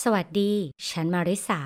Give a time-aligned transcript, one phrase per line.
[0.00, 0.52] สวัสดี
[0.90, 1.62] ฉันมาริสา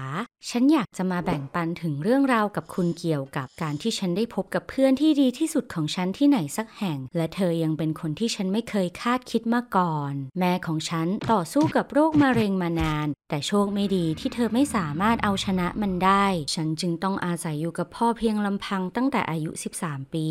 [0.49, 19.51] ฉันอยากจะมาแบ่งปันถึงเรื่องราวกับคุณเกี่ยวกับการที่ฉันได้พบกับเพื่อนที่ดีที่สุดของฉันที่ไหนสักแห่ง และเธอยังเป็นคนที่ฉันไม่เคยคาดคิดมาก่อน แม่ของฉันต่อสู้กับโรคมะเร็งมานาน แต่โชคไม่ดีที่เธอไม่สามารถเอาชนะมันได้ ฉันจึงต้องอาศัยอยู่กับพ่อเพียงลำพังตั้งแต่อายุ
[19.83, 20.29] 13 ปี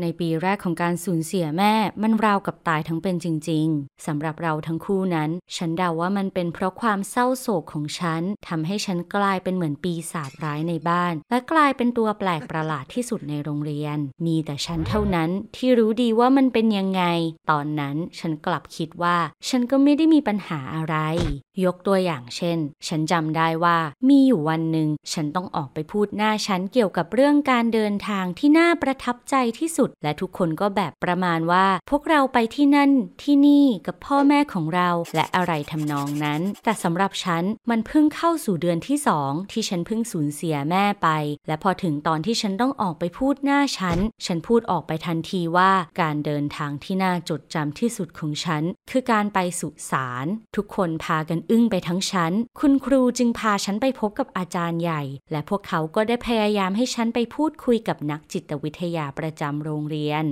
[0.00, 17.02] ในปีแรกของการสูญเสียแม่มันราวกับตายทั้งเป็นจริง ๆสำหรับเราทั้งคู่นั้น ฉันเดาว่ามันเป็นเพราะความเศร้าโศกของฉันทำให้ฉันกลายเป็นเหมือนปีศาจร้ายในบ้าน และกลายเป็นตัวแปลกประหลาดที่สุดในโรงเรียน มีแต่ฉันเท่านั้นที่รู้ดีว่ามันเป็นยังไง
[17.50, 19.16] ตอนนั้นฉันกลับคิดว่า
[19.48, 20.96] ฉันก็ไม่ได้มีปัญหาอะไร
[21.64, 23.78] ยกตัวอย่างเช่น ฉันจำได้ว่า
[24.08, 32.90] มีอยู่วันหนึ่งฉันต้องออกไปพูดหน้าฉันเกี่ยวกับเรื่องการเดินทางที่น่าประทับใจที่สุดและทุกคนก็แบบประมาณว่า พวกเราไปที่นั่น
[33.22, 41.08] ที่นี่กับพ่อแม่ของเราและอะไรทำนองนั้น แต่สำหรับฉันมันเพิ่งเข้าสู่เดือนที่สองที่ฉันเพิ่งสูญเสียแม่ไป
[41.48, 60.26] และพอถึงตอนที่ฉันต้องออกไปพูดหน้าฉัน ฉันพูดออกไปทันทีว่าการเดินทางที่น่าจดจำที่สุดของฉัน คือการไปสุสานทุกคนพากันอึ้งไปทั้งฉันคุณครูจึงพาฉันไปพบกับอาจารย์ใหญ่ และพวกเขาก็ได้พยายามให้ฉันไปพูดคุยกับนักจิตวิทยาประจำโรงเรียน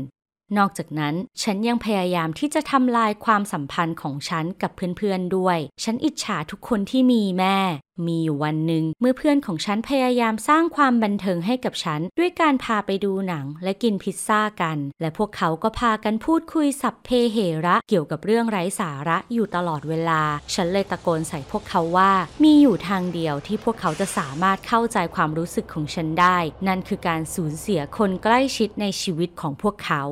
[0.58, 7.58] นอกจากนั้นฉันยังพยายามที่จะทำลายความสัมพันธ์ของฉันกับเพื่อนๆด้วย ฉันอิจฉาทุกคนที่มีแม่
[8.06, 20.22] มีอยู่วันหนึ่งเมื่อเพื่อนของฉันพยายามสร้างความบันเทิงให้กับฉัน ด้วยการพาไปดูหนังและกินพิซซ่ากัน และพวกเขาก็พากันพูดคุยสับเพเหระเกี่ยวกับเรื่องไร้สาระอยู่ตลอดเวลา
[20.54, 22.12] ฉันเลยตะโกนใส่พวกเขาว่า
[22.44, 30.04] มีอยู่ทางเดียวที่พวกเขาจะสามารถเข้าใจความรู้สึกของฉันได้ นั่นคือการสูญเสียคนใกล้ชิดในชีวิตของพวกเขา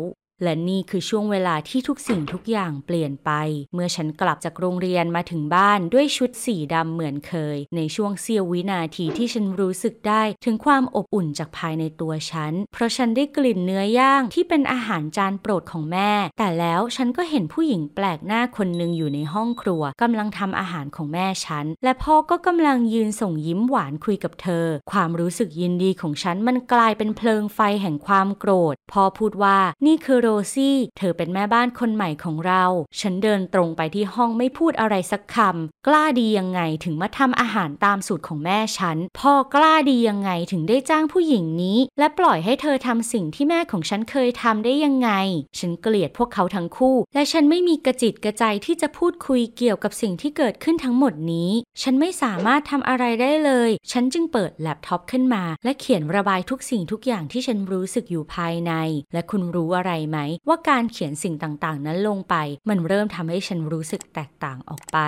[0.43, 3.31] และนี่คือช่วงเวลาที่ทุกสิ่งทุกอย่างเปลี่ยนไป
[3.75, 32.65] เมื่อฉันกลับจากโรงเรียนมาถึงบ้านด้วยชุดสีดำเหมือนเคย ในช่วงเสี้ยววินาทีที่ฉันรู้สึกได้ถึงความอบอุ่นจากภายในตัวฉัน เพราะฉันได้กลิ่นเนื้อย่างที่เป็นอาหารจานโปรดของแม่ แต่แล้วฉันก็เห็นผู้หญิงแปลกหน้าคนหนึ่งอยู่ในห้องครัวกำลังทำอาหารของแม่ฉัน และพ่อก็กำลังยืนส่งยิ้มหวานคุยกับเธอ ความรู้สึกยินดีของฉันมันกลายเป็นเพลิงไฟแห่งความโกรธ พ่อพูดว่านี่คือโรซี่ เธอเป็นแม่บ้านคนใหม่ของเรา
[33.01, 45.11] ฉันเดินตรงไปที่ห้องไม่พูดอะไรสักคำ กล้าดียังไงถึงมาทำอาหารตามสูตรของแม่ฉัน พ่อกล้าดียังไงถึงได้จ้างผู้หญิงนี้ และปล่อยให้เธอทำสิ่งที่แม่ของฉันเคยทำได้ยังไง
[45.59, 51.51] ฉันเกลียดพวกเขาทั้งคู่ และฉันไม่มีกระจิตกระใจที่จะพูดคุยเกี่ยวกับสิ่งที่เกิดขึ้นทั้งหมดนี้
[51.83, 58.73] ฉันไม่สามารถทำอะไรได้เลย ฉันจึงเปิดแล็ปท็อปขึ้นมา และเขียนระบายทุกสิ่งทุกอย่างที่ฉันรู้สึกอยู่ภายใน
[59.13, 60.19] และคุณรู้อะไรไหม
[60.49, 62.35] ว่าการเขียนสิ่งต่างๆ นั้นลงไป
[62.69, 64.99] มันเริ่มทำให้ฉันรู้สึกแตกต่างออกไป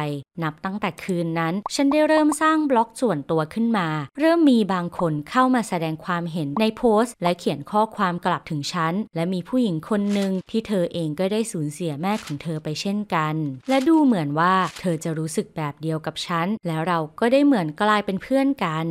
[0.42, 3.88] นับตั้งแต่คืนนั้น ฉันได้เริ่มสร้างบล็อกส่วนตัวขึ้นมา
[4.19, 13.34] เริ่มมีบางคนเข้ามาแสดงความเห็นในโพสต์ และเขียนข้อความกลับถึงฉัน และมีผู้หญิงคนหนึ่งที่เธอเองก็ได้สูญเสียแม่ของเธอไปเช่นกัน
[13.69, 18.86] และดูเหมือนว่าเธอจะรู้สึกแบบเดียวกับฉัน แล้วเราก็ได้เหมือนกลายเป็นเพื่อนกัน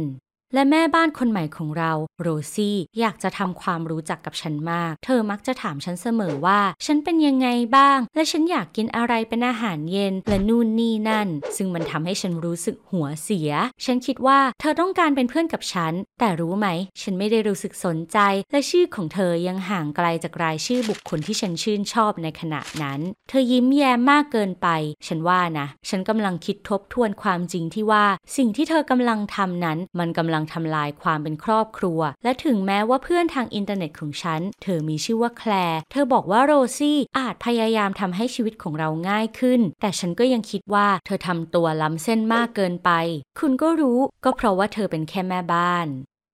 [0.53, 1.91] และแม่บ้านคนใหม่ของเรา
[2.21, 7.47] โรซี่อยากจะทำความรู้จักกับฉันมาก เธอมักจะถามฉันเสมอว่า ฉันเป็นยังไง
[7.77, 13.51] บ้าง และฉันอยากกินอะไรเป็นอาหารเย็น และนู่นนี่นั่น ซึ่งมันทำให้ฉันรู้สึกหัวเสีย
[13.85, 16.67] ฉันคิดว่าเธอต้องการเป็นเพื่อนกับฉัน แต่รู้ไหม
[17.01, 18.17] ฉันไม่ได้รู้สึกสนใจ
[18.51, 22.99] และชื่อของเธอยังห่างไกลจากรายชื่อบุคคลที่ฉันชื่นชอบในขณะนั้น
[23.29, 24.67] เธอยิ้มแย้มมากเกินไป
[25.07, 28.05] ฉันว่านะ ฉันกำลังคิดทบทวนความจริงที่ว่า
[28.37, 42.91] สิ่งที่เธอกำลังทำนั้น มันกำลังงทำลายความเป็นครอบครัว และถึงแม้ว่าเพื่อนทางอินเทอร์เน็ตของฉัน เธอมีชื่อว่าแคลร์เธอบอกว่าโรซี่อาจพยายามทำให้ชีวิตของเราง่ายขึ้น แต่ฉันก็ยังคิดว่าเธอทำตัวล้ำเส้นมากเกินไป
[43.39, 45.87] คุณก็รู้ก็เพราะว่าเธอเป็นแค่แม่บ้าน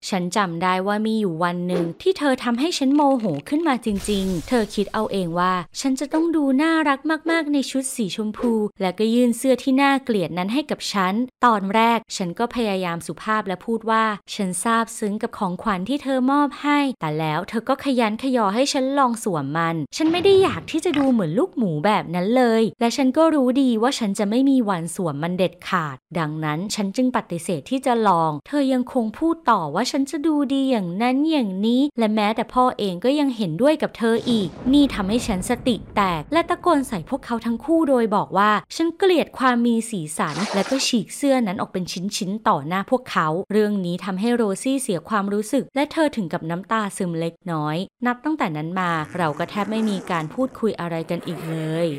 [0.10, 7.00] ฉันจำได้ว่ามีอยู่วันหนึ่งที่เธอทำให้ฉันโมโหขึ้นมาจริงๆ เธอคิดเอาเองว่า ฉันจะต้องดูน่ารัก
[7.32, 11.14] มากๆในชุดสีชมพู และก็ยื่นเสื้อที่น่าเกลียดนั้นให้กับฉัน
[11.46, 51.58] ตอนแรกฉันก็พยายามสุภาพและพูดว่า ฉันซาบซึ้งกับของขวัญที่เธอมอบให้ แต่แล้วเธอก็ขยันขยอให้ฉันลองสวมมัน ฉันไม่ได้อยากที่จะดูเหมือนลูกหมูแบบนั้นเลย และฉันก็รู้ดีว่าฉันจะไม่มีวันสวมมันเด็ดขาด ดังนั้นฉันจึงปฏิเสธที่จะลอง เธอยังคงพูดต่อว่าฉันจะดูดีอย่างนั้นอย่างนี้ และแม้แต่พ่อเองก็ยังเห็นด้วยกับเธออีก นี่ทำให้ฉันสติแตก และตะโกนใส่พวกเขาทั้งคู่โดยบอกว่า ฉันเกลียดความมีสีสัน และก็ฉีกเสื้อนั้นออกเป็นชิ้นๆต่อหน้าพวกเขา เรื่องนี้ทำให้โรซี่เสียความรู้สึก และเธอถึงกับน้ำตาซึมเล็กน้อย นับตั้งแต่นั้นมาเราก็แทบไม่มีการพูดคุยอะไรกันอีกเล
[51.88, 51.90] ย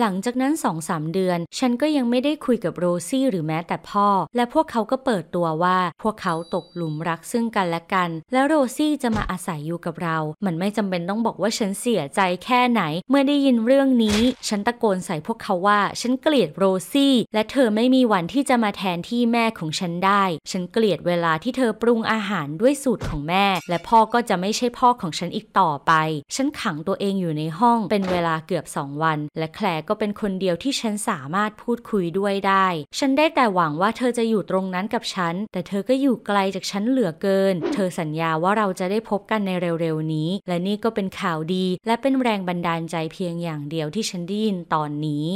[0.00, 25.92] หลังจากนั้นสองสามเดือน ฉันก็ยังไม่ได้คุยกับโรซี่หรือแม้แต่พ่อ และพวกเขาก็เปิดตัวว่าพวกเขาตกหลุมรักซึ่งกันและกัน แล้วโรซี่จะมาอาศัยอยู่กับเรา มันไม่จำเป็นต้องบอกว่าฉันเสียใจแค่ไหน เมื่อได้ยินเรื่องนี้ ฉันตะโกนใส่พวกเขาว่า ฉันเกลียดโรซี่ และเธอไม่มีวันที่จะมาแทนที่แม่ของฉันได้ ฉันเกลียดเวลาที่เธอปรุงอาหารด้วยสูตรของแม่ และพ่อก็จะไม่ใช่พ่อของฉันอีกต่อไป
[26.34, 32.66] ฉันขังตัวเองอยู่ในห้องเป็นเวลาเกือบสองวัน และแคลร์ก็เป็นคนเดียวที่ฉันสามารถพูดคุยด้วยได้
[32.98, 39.50] ฉันได้แต่หวังว่าเธอจะอยู่ตรงนั้นกับฉัน แต่เธอก็อยู่ไกลจากฉันเหลือเกิน เธอสัญญาว่าเราจะได้พบกันใน
[39.80, 45.28] เร็วๆนี้ และนี่ก็เป็นข่าวดี และเป็นแรงบันดาลใจเพียงอย่างเดียวที่ฉันได้ยินตอนนี้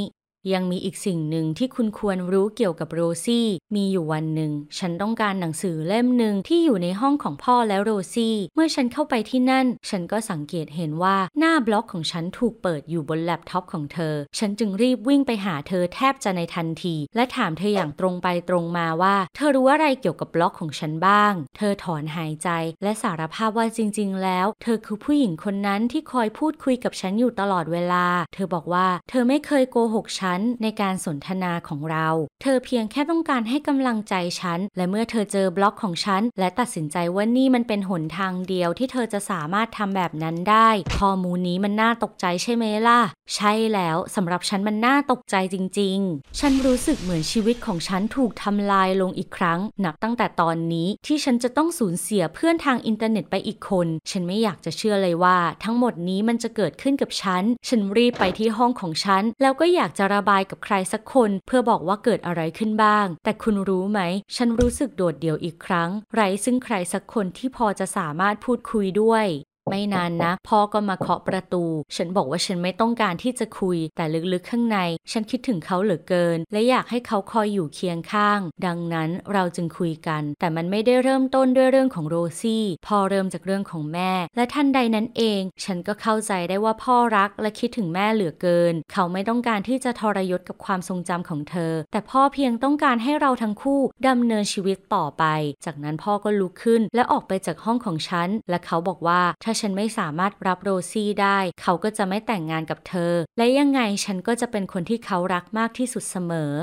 [0.55, 22.49] ยังมีอีกสิ่งหนึ่งที่คุณควรรู้เกี่ยวกับโรซี่ มีอยู่วันหนึ่ง ฉันต้องการหนังสือเล่มหนึ่งที่อยู่ในห้องของพ่อและโรซี่ เมื่อฉันเข้าไปที่นั่น ฉันก็สังเกตเห็นว่าหน้าบล็อกของฉันถูกเปิดอยู่บนแล็ปท็อปของเธอ ฉันจึงรีบวิ่งไปหาเธอแทบจะในทันที และถามเธออย่างตรงไปตรงมาว่า เธอรู้อะไรเกี่ยวกับบล็อกของฉันบ้าง เธอถอนหายใจ
[22.83, 32.09] และสารภาพว่าจริง ๆ แล้ว เธอคือผู้หญิงคนนั้นที่คอยพูดคุยกับฉันอยู่ตลอดเวลา เธอบอกว่า เธอไม่เคยโกหกฉันในการสนทนาของเรา
[32.43, 40.69] เธอเพียงแค่ต้องการให้กำลังใจฉัน และเมื่อเธอเจอบล็อกของฉัน และตัดสินใจว่านี่มันเป็นหนทางเดียวที่เธอจะสามารถทำแบบนั้นได้
[40.99, 43.01] ข้อมูลนี้มันน่าตกใจใช่ไหมล่ะ
[43.35, 64.01] ใช่แล้วสำหรับฉันมันน่าตกใจจริง ๆ ฉันรู้สึกเหมือนชีวิตของฉันถูกทำลายลงอีกครั้ง นับตั้งแต่ตอนนี้ที่ฉันจะต้องสูญเสียเพื่อนทางอินเทอร์เน็ตไปอีกคน ฉันไม่อยากจะเชื่อเลยว่า ทั้งหมดนี้มันจะเกิดขึ้นกับฉัน ฉันรีบไปที่ห้องของฉัน แล้วก็อยากจะระระบายกับใครสักคนเพื่อบอกว่าเกิดอะไรขึ้นบ้าง แต่คุณรู้ไหม
[64.37, 69.27] ฉันรู้สึกโดดเดี่ยวอีกครั้ง ไร้ซึ่งใครสักคนที่พอจะสามารถพูดคุยด้วย
[69.71, 71.65] ไม่นานนะพ่อก็มาเคาะประตู
[71.97, 74.79] ฉันบอกว่าฉันไม่ต้องการที่จะคุย แต่ลึกๆข้างใน
[75.13, 95.25] ฉันคิดถึงเขาเหลือเกิน และอยากให้เขาคอยอยู่เคียงข้าง ดังนั้นเราจึงคุยกัน แต่มันไม่ได้เริ่มต้นด้วยเรื่องของโรซี่พอเริ่มจากเรื่องของแม่ และทันใดนั้นเอง ฉันก็เข้าใจได้ว่าพ่อรักและคิดถึงแม่เหลือเกิน เขาไม่ต้องการที่จะทรยศกับความทรงจำของเธอ แต่พ่อเพียงต้องการให้เราทั้งคู่ดำเนินชีวิตต่อไป
[95.65, 106.55] จากนั้นพ่อก็ลุกขึ้น และออกไปจากห้องของฉัน และเขาบอกว่าถ้าฉันไม่สามารถรับโรซี่ได้ เขาก็จะไม่แต่งงานกับเธอ และยังไงฉันก็จะเป็นคนที่เขารักมากที่สุดเสมอ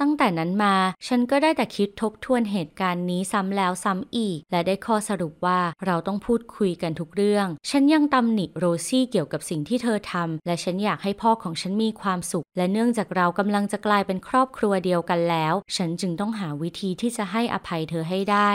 [0.00, 0.74] ตั้งแต่นั้นมา
[1.06, 18.52] ฉันก็ได้แต่คิดทบทวนเหตุการณ์นี้ซ้ำแล้วซ้ำอีก และได้ข้อสรุปว่าเราต้องพูดคุยกันทุกเรื่อง ฉันยังตำหนิโรซี่เกี่ยวกับสิ่งที่เธอทำและฉันอยากให้พ่อของฉันมีความสุข และเนื่องจากเรากำลังจะกลายเป็นครอบครัวเดียวกันแล้ว ฉันจึงต้องหาวิธีที่จะให้อภัยเธอให้ได้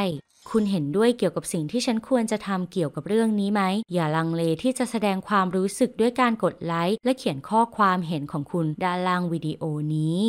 [0.49, 3.61] คุณเห็นด้วยเกี่ยวกับสิ่งที่ฉันควรจะทำเกี่ยวกับเรื่องนี้ไหม
[3.93, 9.63] อย่าลังเลที่จะแสดงความรู้สึกด้วยการกดไลค์และเขียนข้อความเห็นของคุณด้านล่างวิดีโอ
[9.95, 10.21] นี้